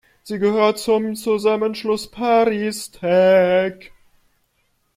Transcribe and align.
Sie 0.23 0.39
gehört 0.39 0.79
zum 0.79 1.15
Zusammenschluss 1.15 2.09
Paristech. 2.09 3.91